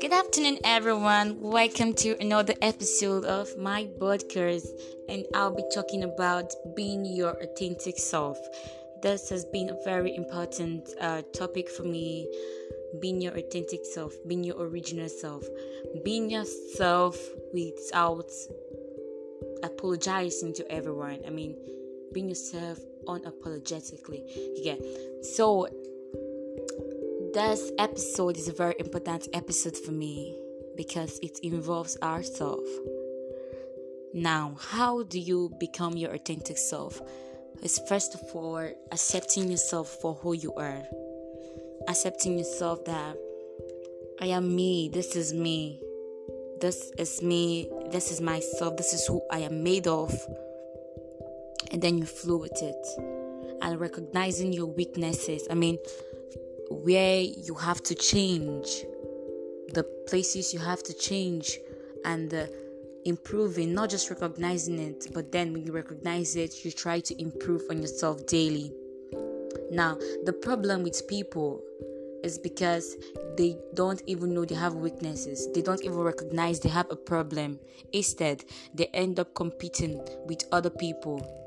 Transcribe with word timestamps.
Good 0.00 0.12
afternoon, 0.12 0.58
everyone. 0.64 1.40
Welcome 1.40 1.94
to 1.94 2.20
another 2.20 2.54
episode 2.60 3.24
of 3.26 3.56
my 3.56 3.86
podcast, 4.00 4.66
and 5.08 5.24
I'll 5.34 5.54
be 5.54 5.62
talking 5.72 6.02
about 6.02 6.52
being 6.74 7.04
your 7.04 7.40
authentic 7.40 7.96
self. 7.98 8.38
This 9.02 9.28
has 9.28 9.44
been 9.44 9.70
a 9.70 9.76
very 9.84 10.16
important 10.16 10.88
uh, 11.00 11.22
topic 11.32 11.68
for 11.68 11.84
me. 11.84 12.26
Being 13.00 13.20
your 13.20 13.36
authentic 13.36 13.84
self, 13.84 14.14
being 14.26 14.42
your 14.42 14.60
original 14.60 15.08
self, 15.08 15.44
being 16.04 16.28
yourself 16.28 17.16
without 17.54 18.32
apologizing 19.62 20.54
to 20.54 20.72
everyone. 20.72 21.20
I 21.24 21.30
mean, 21.30 21.56
being 22.12 22.28
yourself 22.28 22.80
unapologetically. 23.18 24.22
Yeah. 24.56 24.76
So 25.22 25.68
this 27.34 27.70
episode 27.78 28.36
is 28.36 28.48
a 28.48 28.52
very 28.52 28.74
important 28.78 29.28
episode 29.32 29.76
for 29.76 29.92
me 29.92 30.36
because 30.76 31.18
it 31.22 31.38
involves 31.42 31.96
ourselves. 32.02 32.68
Now, 34.12 34.56
how 34.58 35.04
do 35.04 35.20
you 35.20 35.52
become 35.60 35.96
your 35.96 36.12
authentic 36.12 36.58
self? 36.58 37.00
It's 37.62 37.78
first 37.88 38.14
of 38.14 38.22
all 38.34 38.68
accepting 38.90 39.50
yourself 39.50 39.88
for 40.00 40.14
who 40.14 40.32
you 40.32 40.52
are. 40.54 40.82
Accepting 41.88 42.38
yourself 42.38 42.84
that 42.86 43.16
I 44.20 44.26
am 44.26 44.54
me, 44.54 44.88
this 44.92 45.16
is 45.16 45.32
me, 45.32 45.80
this 46.60 46.90
is 46.98 47.22
me, 47.22 47.70
this 47.90 48.10
is 48.10 48.20
myself, 48.20 48.76
this 48.76 48.92
is 48.92 49.06
who 49.06 49.22
I 49.30 49.40
am 49.40 49.62
made 49.62 49.86
of. 49.86 50.12
And 51.70 51.80
then 51.80 51.98
you 51.98 52.06
flow 52.06 52.36
with 52.36 52.60
it. 52.62 52.86
And 53.62 53.78
recognizing 53.78 54.52
your 54.52 54.66
weaknesses. 54.66 55.46
I 55.50 55.54
mean, 55.54 55.78
where 56.70 57.20
you 57.20 57.54
have 57.54 57.82
to 57.84 57.94
change, 57.94 58.84
the 59.74 59.84
places 60.06 60.54
you 60.54 60.60
have 60.60 60.82
to 60.84 60.94
change, 60.94 61.58
and 62.04 62.30
the 62.30 62.50
improving, 63.04 63.74
not 63.74 63.90
just 63.90 64.10
recognizing 64.10 64.78
it, 64.78 65.06
but 65.12 65.32
then 65.32 65.52
when 65.52 65.64
you 65.64 65.72
recognize 65.72 66.36
it, 66.36 66.64
you 66.64 66.70
try 66.70 67.00
to 67.00 67.20
improve 67.20 67.62
on 67.70 67.80
yourself 67.80 68.26
daily. 68.26 68.72
Now, 69.70 69.98
the 70.24 70.32
problem 70.32 70.82
with 70.82 71.06
people 71.08 71.62
is 72.22 72.38
because 72.38 72.96
they 73.36 73.56
don't 73.74 74.02
even 74.06 74.34
know 74.34 74.44
they 74.44 74.54
have 74.54 74.74
weaknesses. 74.74 75.48
They 75.54 75.62
don't 75.62 75.82
even 75.82 75.98
recognize 75.98 76.60
they 76.60 76.68
have 76.68 76.90
a 76.90 76.96
problem. 76.96 77.58
Instead, 77.92 78.44
they 78.74 78.86
end 78.86 79.18
up 79.18 79.34
competing 79.34 80.04
with 80.26 80.44
other 80.52 80.70
people 80.70 81.39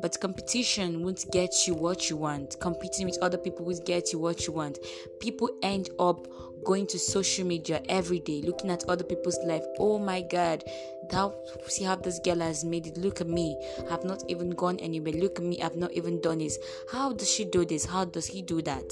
but 0.00 0.20
competition 0.20 1.02
won't 1.02 1.30
get 1.32 1.66
you 1.66 1.74
what 1.74 2.08
you 2.08 2.16
want. 2.16 2.58
Competing 2.60 3.06
with 3.06 3.18
other 3.22 3.38
people 3.38 3.64
won't 3.64 3.84
get 3.84 4.12
you 4.12 4.18
what 4.18 4.46
you 4.46 4.52
want. 4.52 4.78
People 5.20 5.50
end 5.62 5.90
up 5.98 6.26
going 6.64 6.86
to 6.86 6.98
social 6.98 7.44
media 7.46 7.82
every 7.88 8.20
day, 8.20 8.40
looking 8.42 8.70
at 8.70 8.84
other 8.88 9.04
people's 9.04 9.38
life. 9.44 9.64
Oh 9.78 9.98
my 9.98 10.22
God, 10.22 10.64
that 11.10 11.32
see 11.66 11.84
how 11.84 11.96
this 11.96 12.20
girl 12.20 12.38
has 12.40 12.64
made 12.64 12.86
it. 12.86 12.96
Look 12.96 13.20
at 13.20 13.28
me. 13.28 13.58
I've 13.90 14.04
not 14.04 14.22
even 14.28 14.50
gone 14.50 14.78
anywhere. 14.78 15.12
Look 15.12 15.38
at 15.38 15.44
me. 15.44 15.60
I've 15.62 15.76
not 15.76 15.92
even 15.92 16.20
done 16.20 16.38
this. 16.38 16.58
How 16.90 17.12
does 17.12 17.30
she 17.30 17.44
do 17.44 17.64
this? 17.64 17.84
How 17.84 18.04
does 18.04 18.26
he 18.26 18.42
do 18.42 18.62
that? 18.62 18.84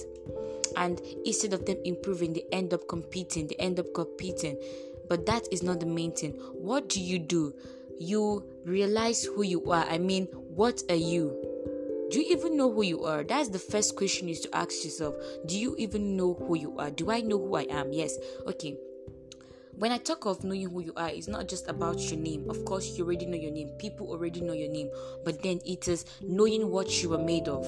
And 0.76 1.00
instead 1.24 1.52
of 1.52 1.66
them 1.66 1.78
improving, 1.84 2.32
they 2.32 2.44
end 2.52 2.74
up 2.74 2.88
competing. 2.88 3.46
They 3.46 3.56
end 3.56 3.78
up 3.80 3.92
competing. 3.94 4.60
But 5.08 5.26
that 5.26 5.48
is 5.50 5.62
not 5.62 5.80
the 5.80 5.86
main 5.86 6.12
thing. 6.12 6.32
What 6.54 6.88
do 6.88 7.00
you 7.00 7.18
do? 7.18 7.54
You 8.00 8.42
realize 8.64 9.24
who 9.24 9.42
you 9.42 9.70
are. 9.70 9.84
I 9.84 9.98
mean, 9.98 10.24
what 10.32 10.82
are 10.88 10.94
you? 10.94 11.36
Do 12.10 12.18
you 12.18 12.34
even 12.34 12.56
know 12.56 12.72
who 12.72 12.82
you 12.82 13.04
are? 13.04 13.22
That's 13.22 13.50
the 13.50 13.58
first 13.58 13.94
question 13.94 14.30
is 14.30 14.40
to 14.40 14.56
ask 14.56 14.82
yourself. 14.84 15.16
Do 15.44 15.58
you 15.58 15.76
even 15.76 16.16
know 16.16 16.32
who 16.32 16.56
you 16.56 16.78
are? 16.78 16.90
Do 16.90 17.10
I 17.10 17.20
know 17.20 17.36
who 17.36 17.56
I 17.56 17.66
am? 17.68 17.92
Yes. 17.92 18.16
Okay. 18.46 18.78
When 19.76 19.92
I 19.92 19.98
talk 19.98 20.24
of 20.24 20.42
knowing 20.42 20.70
who 20.70 20.80
you 20.80 20.94
are, 20.96 21.10
it's 21.10 21.28
not 21.28 21.46
just 21.46 21.68
about 21.68 22.00
your 22.00 22.18
name. 22.18 22.48
Of 22.48 22.64
course, 22.64 22.96
you 22.96 23.04
already 23.04 23.26
know 23.26 23.36
your 23.36 23.52
name. 23.52 23.68
People 23.78 24.10
already 24.10 24.40
know 24.40 24.54
your 24.54 24.70
name. 24.70 24.90
But 25.22 25.42
then 25.42 25.60
it 25.66 25.86
is 25.86 26.06
knowing 26.22 26.70
what 26.70 27.02
you 27.02 27.12
are 27.12 27.22
made 27.22 27.48
of. 27.48 27.66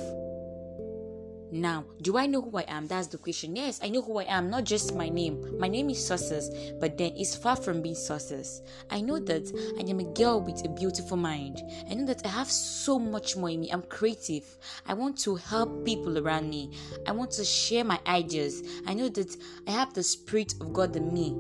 Now, 1.53 1.85
do 2.01 2.17
I 2.17 2.25
know 2.25 2.41
who 2.41 2.57
I 2.57 2.65
am? 2.67 2.87
That's 2.87 3.09
the 3.09 3.19
question. 3.19 3.55
Yes, 3.55 3.79
I 3.83 3.91
know 3.91 4.01
who 4.01 4.19
I 4.19 4.25
am, 4.25 4.49
not 4.49 4.65
just 4.65 4.95
my 4.95 5.11
name. 5.11 5.59
My 5.59 5.69
name 5.69 5.91
is 5.91 6.03
Success, 6.03 6.49
but 6.81 6.97
then 6.97 7.13
it's 7.15 7.37
far 7.37 7.57
from 7.57 7.83
being 7.83 7.95
Success. 7.95 8.63
I 8.89 9.03
know 9.03 9.19
that 9.19 9.53
I 9.79 9.83
am 9.83 10.01
a 10.01 10.05
girl 10.15 10.41
with 10.41 10.65
a 10.65 10.71
beautiful 10.71 11.19
mind. 11.19 11.61
I 11.91 11.93
know 11.93 12.07
that 12.07 12.25
I 12.25 12.31
have 12.31 12.51
so 12.51 12.99
much 12.99 13.37
more 13.37 13.51
in 13.51 13.61
me. 13.61 13.71
I'm 13.71 13.83
creative. 13.83 14.57
I 14.87 14.95
want 14.95 15.19
to 15.25 15.35
help 15.35 15.85
people 15.85 16.17
around 16.17 16.49
me. 16.49 16.71
I 17.07 17.12
want 17.12 17.33
to 17.33 17.45
share 17.45 17.85
my 17.85 18.01
ideas. 18.07 18.62
I 18.87 18.95
know 18.95 19.11
that 19.11 19.37
I 19.69 19.73
have 19.73 19.93
the 19.93 20.03
Spirit 20.03 20.55
of 20.59 20.73
God 20.73 20.97
in 20.97 21.12
me. 21.12 21.37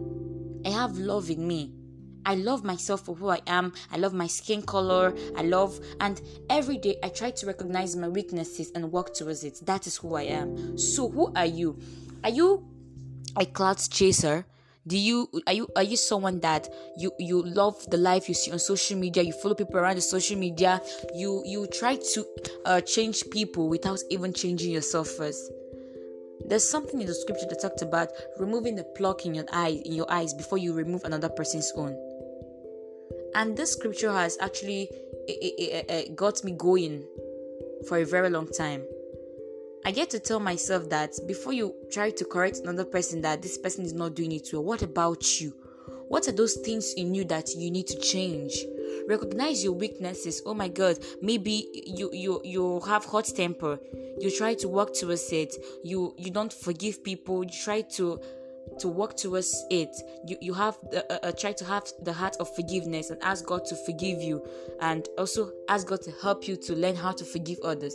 I 0.66 0.70
have 0.74 0.98
love 0.98 1.30
in 1.30 1.48
me. 1.48 1.72
I 2.24 2.34
love 2.34 2.64
myself 2.64 3.04
for 3.06 3.14
who 3.14 3.28
I 3.28 3.40
am. 3.46 3.72
I 3.90 3.96
love 3.98 4.14
my 4.14 4.26
skin 4.26 4.62
color. 4.62 5.14
I 5.36 5.42
love, 5.42 5.80
and 6.00 6.20
every 6.48 6.78
day 6.78 6.96
I 7.02 7.08
try 7.08 7.30
to 7.30 7.46
recognize 7.46 7.96
my 7.96 8.08
weaknesses 8.08 8.70
and 8.74 8.90
work 8.92 9.14
towards 9.14 9.44
it. 9.44 9.60
That 9.66 9.86
is 9.86 9.96
who 9.96 10.14
I 10.14 10.22
am. 10.22 10.78
So, 10.78 11.08
who 11.08 11.32
are 11.34 11.46
you? 11.46 11.78
Are 12.24 12.30
you 12.30 12.66
a 13.36 13.46
cloud 13.46 13.78
chaser? 13.90 14.46
Do 14.84 14.98
you 14.98 15.28
are 15.46 15.52
you 15.52 15.68
are 15.76 15.82
you 15.84 15.96
someone 15.96 16.40
that 16.40 16.68
you 16.96 17.12
you 17.18 17.42
love 17.42 17.88
the 17.90 17.96
life 17.96 18.28
you 18.28 18.34
see 18.34 18.50
on 18.50 18.58
social 18.58 18.98
media? 18.98 19.22
You 19.22 19.32
follow 19.32 19.54
people 19.54 19.76
around 19.76 19.96
the 19.96 20.00
social 20.00 20.36
media. 20.36 20.80
You 21.14 21.42
you 21.46 21.68
try 21.68 21.96
to 21.96 22.26
uh, 22.64 22.80
change 22.80 23.30
people 23.30 23.68
without 23.68 24.00
even 24.10 24.32
changing 24.32 24.72
yourself 24.72 25.08
first. 25.08 25.52
There's 26.46 26.68
something 26.68 27.00
in 27.00 27.06
the 27.06 27.14
scripture 27.14 27.46
that 27.48 27.60
talked 27.60 27.82
about 27.82 28.08
removing 28.38 28.74
the 28.74 28.82
pluck 28.82 29.24
in 29.24 29.34
your 29.34 29.44
eye 29.52 29.80
in 29.84 29.92
your 29.92 30.10
eyes 30.10 30.34
before 30.34 30.58
you 30.58 30.72
remove 30.72 31.04
another 31.04 31.28
person's 31.28 31.72
own 31.76 31.96
and 33.34 33.56
this 33.56 33.72
scripture 33.72 34.12
has 34.12 34.36
actually 34.40 34.88
it, 35.28 35.54
it, 35.58 35.90
it, 35.90 36.16
got 36.16 36.42
me 36.44 36.52
going 36.52 37.04
for 37.88 37.98
a 37.98 38.04
very 38.04 38.30
long 38.30 38.48
time. 38.48 38.84
I 39.84 39.90
get 39.90 40.10
to 40.10 40.20
tell 40.20 40.40
myself 40.40 40.88
that 40.90 41.18
before 41.26 41.52
you 41.52 41.74
try 41.90 42.10
to 42.10 42.24
correct 42.24 42.58
another 42.58 42.84
person 42.84 43.20
that 43.22 43.42
this 43.42 43.58
person 43.58 43.84
is 43.84 43.92
not 43.92 44.14
doing 44.14 44.32
it 44.32 44.48
well 44.52 44.62
what 44.62 44.82
about 44.82 45.40
you? 45.40 45.54
What 46.08 46.28
are 46.28 46.32
those 46.32 46.54
things 46.54 46.92
in 46.94 47.14
you 47.14 47.24
that 47.24 47.54
you 47.56 47.70
need 47.70 47.86
to 47.88 47.98
change? 47.98 48.64
Recognize 49.08 49.64
your 49.64 49.72
weaknesses. 49.72 50.42
Oh 50.46 50.54
my 50.54 50.68
god 50.68 50.98
maybe 51.20 51.68
you 51.86 52.10
you 52.12 52.40
you 52.44 52.80
have 52.86 53.04
hot 53.04 53.26
temper. 53.26 53.78
You 54.20 54.30
try 54.30 54.54
to 54.54 54.68
work 54.68 54.94
towards 54.94 55.32
it. 55.32 55.56
You 55.82 56.14
you 56.16 56.30
don't 56.30 56.52
forgive 56.52 57.02
people. 57.02 57.42
You 57.42 57.50
try 57.50 57.80
to 57.96 58.20
to 58.78 58.88
work 58.88 59.16
towards 59.16 59.64
it 59.70 59.94
you 60.26 60.36
you 60.40 60.54
have 60.54 60.78
uh, 60.94 61.14
uh, 61.22 61.32
try 61.32 61.52
to 61.52 61.64
have 61.64 61.84
the 62.02 62.12
heart 62.12 62.36
of 62.40 62.54
forgiveness 62.54 63.10
and 63.10 63.22
ask 63.22 63.46
god 63.46 63.64
to 63.64 63.74
forgive 63.74 64.20
you 64.20 64.44
and 64.80 65.08
also 65.18 65.52
ask 65.68 65.86
god 65.86 66.00
to 66.02 66.12
help 66.22 66.46
you 66.46 66.56
to 66.56 66.74
learn 66.74 66.96
how 66.96 67.12
to 67.12 67.24
forgive 67.24 67.58
others. 67.64 67.94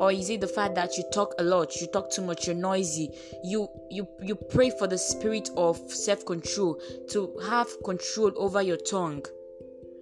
Or 0.00 0.10
is 0.10 0.30
it 0.30 0.40
the 0.40 0.48
fact 0.48 0.74
that 0.76 0.96
you 0.96 1.04
talk 1.12 1.34
a 1.38 1.42
lot 1.42 1.76
you 1.80 1.86
talk 1.88 2.10
too 2.10 2.22
much 2.22 2.46
you're 2.46 2.56
noisy 2.56 3.10
you 3.44 3.68
you 3.90 4.08
you 4.20 4.34
pray 4.34 4.70
for 4.70 4.86
the 4.86 4.98
spirit 4.98 5.50
of 5.56 5.76
self-control 5.90 6.80
to 7.10 7.36
have 7.48 7.68
control 7.84 8.32
over 8.36 8.62
your 8.62 8.78
tongue? 8.78 9.24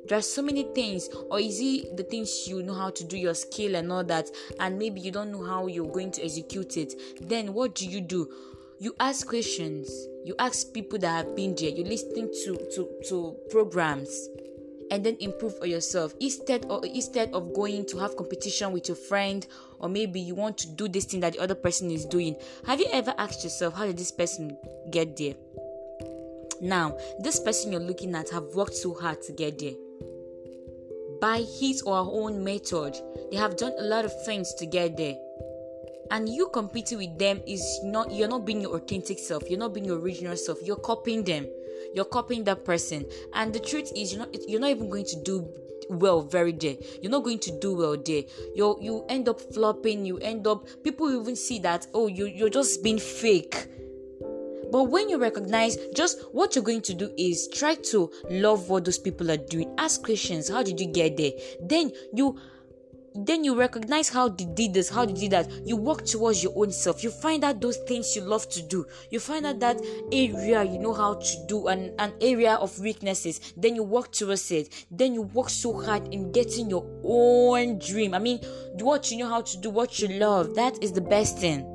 There 0.09 0.19
are 0.19 0.23
so 0.23 0.41
many 0.41 0.63
things. 0.73 1.09
Or 1.31 1.41
is 1.41 1.59
it 1.61 1.97
the 1.97 2.05
things 2.05 2.47
you 2.47 2.63
know 2.63 2.75
how 2.75 2.91
to 2.91 3.05
do 3.05 3.19
your 3.19 3.35
skill 3.35 3.75
and 3.75 3.91
all 3.91 4.05
that 4.05 4.31
and 4.61 4.79
maybe 4.79 5.01
you 5.01 5.11
don't 5.11 5.33
know 5.33 5.45
how 5.45 5.67
you're 5.67 5.91
going 5.91 6.13
to 6.13 6.25
execute 6.25 6.77
it? 6.77 6.95
Then 7.21 7.53
what 7.53 7.75
do 7.75 7.87
you 7.87 8.01
do 8.01 8.31
you 8.79 8.95
ask 9.01 9.27
questions. 9.27 9.91
You 10.25 10.35
ask 10.39 10.73
people 10.73 10.99
that 10.99 11.25
have 11.25 11.37
been 11.37 11.55
there. 11.55 11.71
You 11.71 11.85
listening 11.85 12.31
to 12.45 12.57
to 12.75 12.89
to 13.09 13.37
programs 13.51 14.29
and 14.91 15.05
then 15.05 15.17
improve 15.21 15.55
on 15.63 15.71
yourself. 15.71 16.15
Instead 16.21 16.67
instead 16.85 17.33
of 17.33 17.55
going 17.55 17.87
to 17.87 17.99
have 17.99 18.17
competition 18.17 18.73
with 18.73 18.89
your 18.89 18.97
friend 18.97 19.47
or 19.79 19.89
maybe 19.89 20.21
you 20.21 20.35
want 20.35 20.59
to 20.59 20.69
do 20.69 20.89
this 20.89 21.05
thing 21.05 21.21
that 21.21 21.35
the 21.35 21.39
other 21.39 21.55
person 21.55 21.91
is 21.91 22.05
doing 22.05 22.37
have 22.67 22.81
you 22.81 22.87
ever 22.93 23.15
asked 23.19 23.45
yourself 23.45 23.75
how 23.75 23.87
did 23.87 23.97
this 23.97 24.13
person 24.13 24.57
get 24.91 25.17
there? 25.17 25.35
Now 26.61 26.97
this 27.21 27.41
person 27.41 27.73
you're 27.73 27.81
looking 27.81 28.15
at 28.15 28.31
have 28.31 28.45
worked 28.55 28.75
so 28.75 28.95
hard 28.95 29.23
to 29.23 29.33
get 29.33 29.59
there. 29.59 29.75
By 31.21 31.39
his 31.39 31.81
or 31.83 32.05
her 32.05 32.11
own 32.11 32.45
method 32.45 32.97
they 33.31 33.39
have 33.39 33.57
done 33.57 33.73
a 33.79 33.85
lot 33.85 34.05
of 34.05 34.13
things 34.25 34.53
to 34.55 34.67
get 34.67 34.97
there 34.99 35.17
and 36.11 36.29
you 36.29 36.49
competing 36.53 36.99
with 36.99 37.19
them 37.19 37.41
is 37.47 37.81
not 37.83 38.11
you're 38.11 38.29
not 38.29 38.45
being 38.45 38.61
your 38.61 38.77
authentic 38.77 39.19
self. 39.19 39.49
You're 39.49 39.59
not 39.59 39.75
being 39.75 39.87
your 39.87 39.99
original 39.99 40.37
self. 40.37 40.59
You're 40.63 40.77
copying 40.77 41.25
them. 41.25 41.47
You're 41.95 42.05
copying 42.05 42.45
that 42.45 42.65
person. 42.65 43.07
And 43.35 43.53
the 43.53 43.61
truth 43.61 43.93
is 43.97 44.13
you're 44.13 44.21
not 44.21 44.35
you're 44.49 44.61
not 44.61 44.71
even 44.71 44.91
going 44.91 45.07
to 45.07 45.23
do 45.23 45.49
well 45.89 46.21
very 46.21 46.51
day 46.51 46.77
you're 47.01 47.13
not 47.13 47.23
going 47.23 47.39
to 47.39 47.59
do 47.61 47.77
well 47.77 47.97
there. 47.97 48.23
You 48.55 48.77
you 48.81 49.05
end 49.09 49.29
up 49.29 49.41
flopping. 49.41 50.05
You 50.05 50.19
end 50.19 50.47
up 50.47 50.67
people 50.83 51.21
even 51.21 51.37
see 51.37 51.59
that 51.61 51.87
oh 51.95 52.07
you 52.07 52.27
you're 52.27 52.51
just 52.51 52.83
being 52.83 52.99
fake. 52.99 53.69
But 54.73 54.85
when 54.85 55.09
you 55.09 55.19
recognize 55.19 55.77
just 55.95 56.21
what 56.33 56.55
you're 56.55 56.65
going 56.65 56.83
to 56.83 56.95
do 56.95 57.13
is 57.17 57.49
try 57.49 57.77
to 57.77 58.11
love 58.31 58.69
what 58.69 58.85
those 58.85 58.99
people 58.99 59.31
are 59.31 59.37
doing. 59.37 59.73
Ask 59.79 60.03
questions. 60.03 60.49
How 60.49 60.63
did 60.63 60.81
you 60.81 60.87
get 60.87 61.17
there? 61.17 61.33
Then 61.61 61.93
you 62.13 62.37
then 63.19 63.45
you 63.45 63.59
recognize 63.59 64.09
how 64.09 64.29
they 64.29 64.45
did 64.45 64.75
this, 64.75 64.89
how 64.89 65.05
they 65.05 65.13
did 65.13 65.31
that. 65.33 65.51
You 65.65 65.77
work 65.77 66.05
towards 66.05 66.43
your 66.43 66.53
own 66.57 66.71
self. 66.71 67.03
You 67.03 67.11
find 67.11 67.45
out 67.45 67.61
those 67.61 67.77
things 67.89 68.15
you 68.15 68.23
love 68.23 68.49
to 68.51 68.63
do. 68.63 68.87
You 69.11 69.21
find 69.21 69.47
out 69.47 69.61
that 69.61 69.81
area 70.13 70.65
you 70.65 70.79
know 70.79 70.93
how 70.93 71.15
to 71.15 71.47
do 71.47 71.69
and 71.69 71.93
an 71.99 72.13
area 72.21 72.55
of 72.55 72.79
weaknesses. 72.79 73.55
Then 73.57 73.77
you 73.77 73.83
work 73.83 74.13
towards 74.13 74.51
it. 74.51 74.87
Then 74.91 75.15
you 75.15 75.23
work 75.23 75.51
so 75.51 75.81
hard 75.81 76.13
in 76.13 76.33
getting 76.33 76.69
your 76.69 76.87
own 77.05 77.79
dream. 77.79 78.15
I 78.15 78.19
mean, 78.19 78.39
what 78.81 79.11
you 79.11 79.19
know 79.19 79.29
how 79.29 79.43
to 79.43 79.59
do, 79.59 79.71
what 79.71 79.99
you 80.01 80.09
love. 80.09 80.55
That 80.55 80.83
is 80.83 80.93
the 80.93 81.01
best 81.01 81.39
thing 81.39 81.73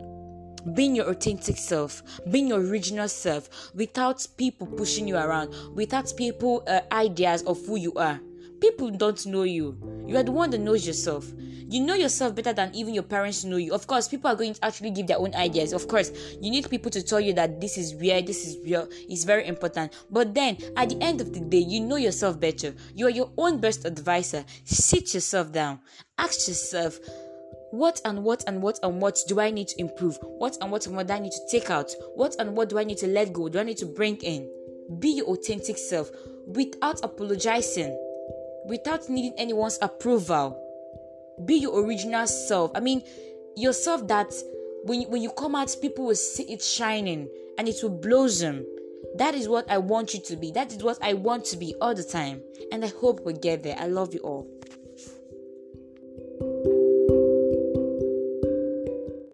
being 0.76 0.96
your 0.96 1.10
authentic 1.10 1.58
self, 1.58 2.04
being 2.30 2.48
your 2.48 2.60
original 2.60 3.08
self, 3.08 3.50
without 3.74 4.26
people 4.38 4.68
pushing 4.68 5.08
you 5.08 5.18
around, 5.18 5.54
without 5.74 6.14
people 6.16 6.64
uh, 6.68 6.82
ideas 6.92 7.42
of 7.44 7.60
who 7.66 7.78
you 7.78 7.94
are. 7.96 8.20
People 8.62 8.92
don't 8.92 9.26
know 9.26 9.42
you. 9.42 9.76
You 10.06 10.18
are 10.18 10.24
the 10.24 10.32
one 10.32 10.52
that 10.52 10.60
knows 10.60 10.86
yourself. 10.86 11.26
You 11.68 11.80
know 11.80 11.96
yourself 11.96 12.36
better 12.36 12.54
than 12.54 12.76
even 12.76 12.94
your 12.94 13.04
parents 13.04 13.44
know 13.44 13.58
you. 13.58 13.74
Of 13.74 13.88
course, 13.88 14.08
people 14.08 14.30
are 14.30 14.36
going 14.36 14.54
to 14.54 14.64
actually 14.64 14.92
give 14.92 15.08
their 15.08 15.18
own 15.18 15.34
ideas. 15.34 15.74
Of 15.74 15.88
course, 15.88 16.12
you 16.40 16.52
need 16.52 16.70
people 16.70 16.92
to 16.92 17.02
tell 17.02 17.20
you 17.20 17.34
that 17.34 17.60
this 17.60 17.78
is 17.78 17.96
weird, 17.96 18.28
this 18.28 18.46
is 18.46 18.58
real, 18.64 18.88
it's 19.10 19.24
very 19.24 19.48
important. 19.48 19.94
But 20.12 20.36
then, 20.36 20.58
at 20.78 20.90
the 20.90 21.02
end 21.02 21.22
of 21.22 21.34
the 21.34 21.40
day, 21.40 21.60
you 21.60 21.80
know 21.80 21.96
yourself 21.96 22.40
better. 22.40 22.76
You 22.94 23.08
are 23.08 23.12
your 23.12 23.32
own 23.36 23.60
best 23.60 23.86
advisor. 23.86 24.46
Sit 24.64 25.14
yourself 25.14 25.52
down. 25.52 25.80
Ask 26.20 26.48
yourself, 26.48 27.00
what 27.72 28.00
and 28.06 28.24
what 28.24 28.44
and 28.48 28.62
what 28.62 28.80
and 28.84 29.02
what 29.02 29.18
do 29.28 29.40
I 29.40 29.50
need 29.50 29.70
to 29.70 29.80
improve? 29.80 30.20
What 30.22 30.58
and 30.62 30.72
what 30.72 30.86
and 30.86 30.96
what 30.96 31.08
do 31.08 31.14
I 31.14 31.20
need 31.20 31.32
to 31.32 31.48
take 31.50 31.72
out? 31.72 31.92
What 32.16 32.36
and 32.38 32.56
what 32.56 32.70
do 32.70 32.78
I 32.78 32.84
need 32.84 32.98
to 33.00 33.08
let 33.08 33.34
go? 33.34 33.50
Do 33.50 33.60
I 33.60 33.64
need 33.64 33.78
to 33.78 33.86
bring 33.86 34.18
in? 34.18 34.52
Be 35.00 35.10
your 35.14 35.28
authentic 35.28 35.78
self 35.78 36.12
without 36.48 37.02
apologizing 37.02 37.98
without 38.72 39.10
needing 39.10 39.34
anyone's 39.38 39.78
approval. 39.82 40.58
Be 41.44 41.56
your 41.56 41.84
original 41.84 42.26
self. 42.26 42.72
I 42.74 42.80
mean, 42.80 43.04
yourself 43.58 44.08
that 44.08 44.34
when, 44.86 45.04
when 45.12 45.22
you 45.22 45.30
come 45.32 45.56
out, 45.56 45.76
people 45.82 46.06
will 46.06 46.16
see 46.16 46.44
it 46.44 46.62
shining 46.62 47.28
and 47.58 47.68
it 47.68 47.76
will 47.84 47.90
blossom. 47.90 48.66
That 49.18 49.36
is 49.36 49.50
what 49.50 49.70
I 49.70 49.78
want 49.78 50.14
you 50.14 50.22
to 50.22 50.38
be. 50.38 50.52
That 50.52 50.72
is 50.72 50.82
what 50.82 50.98
I 51.02 51.14
want 51.14 51.44
to 51.48 51.58
be 51.58 51.76
all 51.82 51.94
the 51.94 52.04
time. 52.04 52.42
And 52.72 52.86
I 52.86 52.88
hope 52.88 53.26
we 53.26 53.34
get 53.34 53.62
there. 53.62 53.76
I 53.78 53.88
love 53.88 54.14
you 54.14 54.22
all. 54.22 54.48